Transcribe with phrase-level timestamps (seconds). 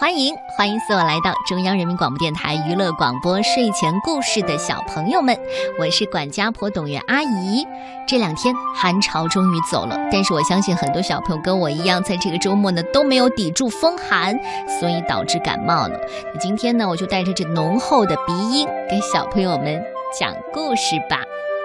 [0.00, 5.36] 欢迎欢迎所有来到中央人民广播电台娱乐广播睡前故事的小朋友们，
[5.76, 7.66] 我是管家婆董月阿姨。
[8.06, 14.38] 这两天寒潮终于走了，但是我相信很多小朋友跟我一样，在这个周末呢都没有抵住风寒，
[14.78, 15.98] 所以导致感冒了。
[16.32, 19.82] 那今天呢，我就带着这浓厚的鼻音给小朋友们
[20.16, 21.22] 讲故事吧。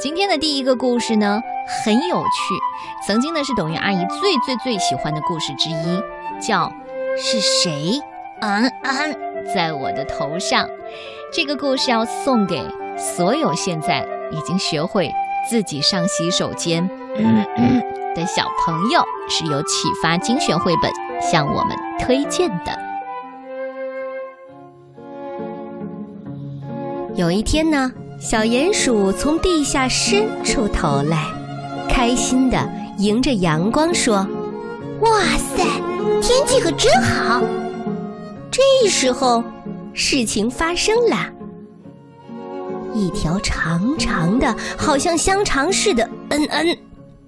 [0.00, 1.42] 今天的第一个故事呢
[1.84, 2.54] 很有趣，
[3.06, 6.00] 曾经呢是董月阿姨最最最喜欢的故事之一，
[6.40, 6.72] 叫
[7.18, 8.00] 是谁？
[8.40, 9.16] 嗯嗯，
[9.54, 10.68] 在我的头上。
[11.32, 12.62] 这个故事要送给
[12.96, 15.12] 所有现在已经学会
[15.50, 16.86] 自己上洗手间
[18.14, 22.78] 的小朋友，是由启发精选绘本向我们推荐的。
[27.16, 31.26] 有一天呢，小鼹鼠从地下伸出头来，
[31.88, 34.26] 开心的迎着阳光说
[35.02, 35.64] ：“哇塞，
[36.22, 37.42] 天气可真好！”
[38.54, 39.42] 这时候，
[39.94, 41.28] 事情发生了。
[42.94, 46.78] 一条长长的，好像香肠似的“嗯嗯”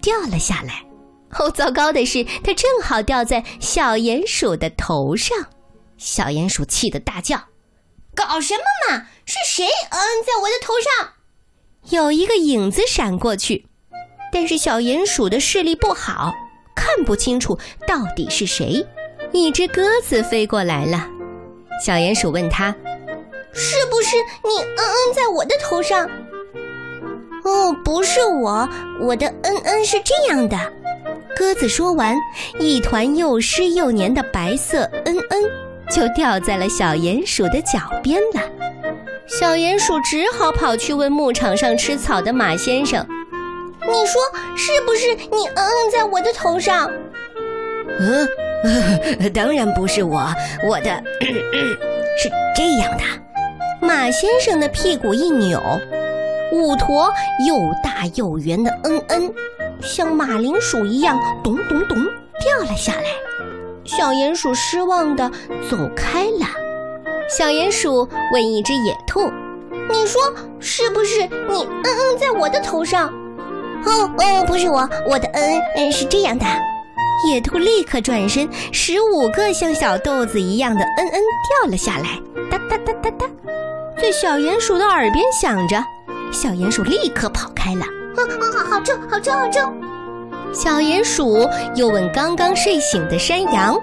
[0.00, 0.80] 掉了下来。
[1.40, 5.36] 哦，糟糕的是，它正好掉在小鼹鼠的头上。
[5.96, 7.36] 小鼹鼠气得大叫
[8.14, 9.08] ：“搞什么嘛！
[9.24, 11.14] 是谁嗯在我的头上？”
[11.90, 13.66] 有一个影子闪过去，
[14.32, 16.32] 但是小鼹鼠的视力不好，
[16.76, 17.58] 看不清楚
[17.88, 18.86] 到底是谁。
[19.32, 21.06] 一只鸽子飞过来了，
[21.84, 22.74] 小鼹鼠问他
[23.52, 26.08] ：“是不是你嗯嗯在我的头上
[27.44, 28.68] ？”“哦，不是我，
[29.00, 30.56] 我的嗯嗯是这样的。”
[31.36, 32.16] 鸽子说完，
[32.58, 35.42] 一团又湿又黏的白色嗯嗯
[35.88, 38.40] 就掉在了小鼹鼠的脚边了。
[39.26, 43.06] 小鼹鼠只好跑去问牧场上吃草的马先生
[43.86, 44.20] ：“你说
[44.56, 46.90] 是不是你嗯嗯在我的头上
[48.00, 48.26] ？”“嗯。”
[49.34, 50.20] 当然不是我，
[50.68, 51.02] 我的
[52.18, 53.04] 是这样的。
[53.80, 55.60] 马先生的屁股一扭，
[56.52, 57.10] 五坨
[57.46, 59.32] 又大又圆的嗯嗯，
[59.80, 61.96] 像马铃薯一样咚咚咚
[62.40, 63.04] 掉了下来。
[63.84, 65.30] 小鼹鼠失望的
[65.70, 66.46] 走开了。
[67.30, 69.30] 小鼹鼠问一只野兔
[69.90, 70.20] ：“你说
[70.58, 73.08] 是不是你嗯嗯在我的头上
[73.86, 76.44] ？”“哦哦，不是我，我的嗯嗯是这样的。”
[77.26, 81.20] 野兔立刻转身，十五个像小豆子一样的“嗯嗯”
[81.64, 82.20] 掉了下来，
[82.50, 83.26] 哒哒哒哒哒，
[84.00, 85.82] 在小鼹鼠的耳边响着。
[86.30, 87.84] 小鼹鼠立刻跑开了。
[88.16, 89.60] 嗯嗯，好好重，好臭，好臭。
[90.52, 93.78] 小鼹鼠又问刚刚睡醒的山羊：“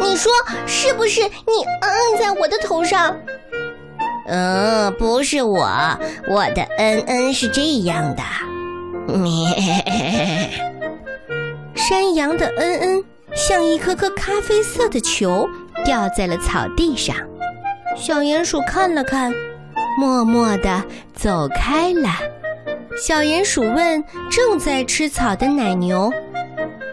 [0.00, 0.32] 你说
[0.66, 3.16] 是不是你嗯嗯在我的头上
[4.28, 5.68] ？”“嗯，不是我，
[6.28, 8.22] 我的嗯嗯是这样的。”
[9.14, 10.75] 咩。
[11.76, 13.04] 山羊的嗯嗯
[13.34, 15.46] 像一颗颗咖啡色的球
[15.84, 17.14] 掉在了草地上，
[17.96, 19.32] 小鼹鼠看了看，
[19.98, 20.82] 默默地
[21.14, 22.08] 走开了。
[22.96, 26.10] 小鼹鼠问正在吃草的奶牛：“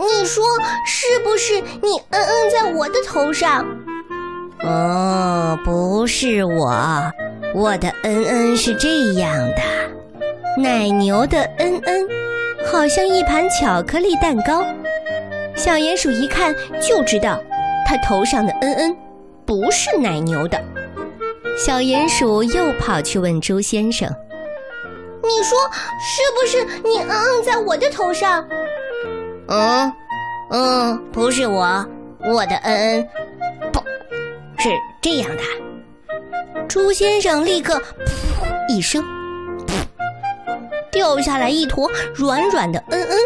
[0.00, 0.42] 你说
[0.86, 3.66] 是不是你嗯嗯在我的头上
[4.64, 6.74] ？”“哦，不是我，
[7.54, 9.62] 我的嗯嗯是这样的。”
[10.56, 12.08] 奶牛的嗯嗯
[12.66, 14.64] 好像一盘巧克力蛋糕。
[15.54, 17.40] 小鼹鼠一看就知道，
[17.86, 18.96] 它头上的嗯嗯
[19.44, 20.60] 不是奶牛的。
[21.56, 24.08] 小鼹鼠又跑去问猪先生
[25.22, 25.58] ：“你说
[26.00, 28.48] 是不是你嗯嗯在我的头上
[29.48, 29.92] ？”“嗯，
[30.50, 31.84] 嗯，不是我，
[32.20, 33.08] 我的嗯嗯
[33.72, 33.80] 不
[34.58, 34.70] 是
[35.02, 35.42] 这样的。”
[36.68, 37.74] 猪先生立刻
[38.06, 39.04] 噗一声，
[41.00, 43.16] 掉下来一坨软软的嗯嗯。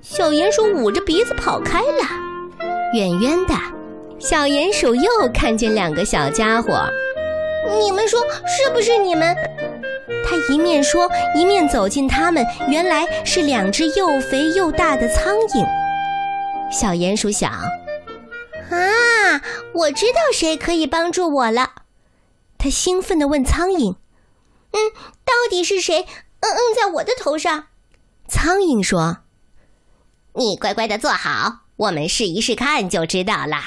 [0.00, 2.04] 小鼹鼠捂着鼻子跑开了。
[2.94, 3.54] 远远的，
[4.18, 6.84] 小鼹鼠又看见两个小家伙。
[7.78, 9.36] 你们说是不是你们？
[10.28, 12.44] 他一面说，一面走近他们。
[12.66, 15.64] 原来是两只又肥又大的苍蝇。
[16.72, 19.40] 小鼹鼠想：啊，
[19.72, 21.70] 我知道谁可以帮助我了。
[22.58, 23.94] 他兴奋地问苍蝇
[24.74, 24.78] ：“嗯，
[25.24, 26.04] 到底是谁？
[26.42, 27.64] 嗯嗯，在我的头上？”
[28.28, 29.18] 苍蝇说。
[30.34, 33.64] 你乖乖的坐好，我们试一试看就知道啦。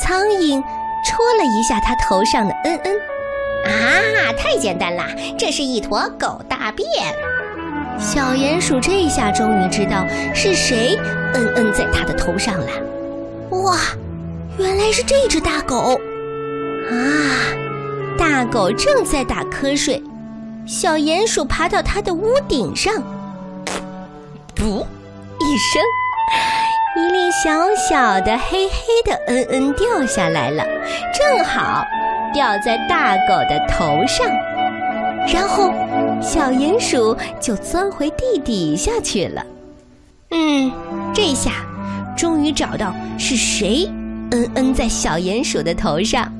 [0.00, 0.62] 苍蝇
[1.04, 2.94] 戳了一下它头上的嗯嗯，
[3.66, 6.88] 啊，太简单啦，这是一坨狗大便。
[7.98, 10.96] 小鼹鼠这下终于知道是谁
[11.34, 12.66] 嗯嗯在它的头上了。
[13.50, 13.78] 哇，
[14.58, 16.00] 原来是这只大狗
[16.88, 16.94] 啊！
[18.16, 20.02] 大狗正在打瞌睡，
[20.66, 22.94] 小鼹鼠爬到它的屋顶上，
[24.54, 24.84] 噗。
[25.40, 25.82] 一声，
[26.96, 28.74] 一粒小小的黑黑
[29.04, 30.64] 的嗯嗯掉下来了，
[31.12, 31.84] 正好
[32.32, 34.24] 掉在大狗的头上，
[35.26, 35.72] 然后
[36.22, 39.44] 小鼹鼠就钻回地底下去了。
[40.30, 40.70] 嗯，
[41.12, 41.66] 这下
[42.16, 43.90] 终于找到是谁
[44.30, 46.32] 嗯嗯在小鼹鼠的头上。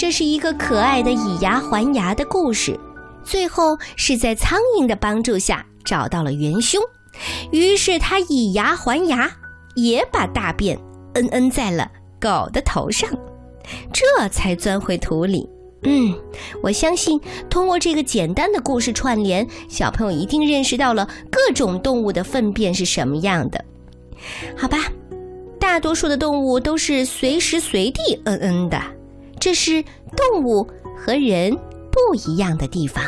[0.00, 2.74] 这是一个可爱的以牙还牙的故事，
[3.22, 6.82] 最后是在苍蝇的帮助下找到了元凶，
[7.52, 9.30] 于是他以牙还牙，
[9.74, 10.74] 也把大便
[11.12, 11.86] 嗯嗯在了
[12.18, 13.10] 狗的头上，
[13.92, 15.46] 这才钻回土里。
[15.82, 16.14] 嗯，
[16.62, 17.20] 我相信
[17.50, 23.62] 通过这个简单的故事串联，小朋友一定认识到了各种动物的粪便是什么样的。
[24.56, 24.78] 好吧，
[25.58, 28.80] 大多数的动物都是随时随地嗯嗯的。
[29.40, 29.82] 这是
[30.14, 31.56] 动物和人
[31.90, 33.02] 不一样的地方，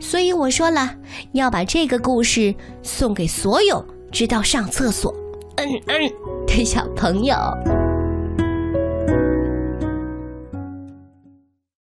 [0.00, 0.94] 所以我说了
[1.32, 5.14] 要把这个故事送给所有知道上厕所
[5.56, 6.12] 嗯嗯
[6.46, 7.36] 的小朋友。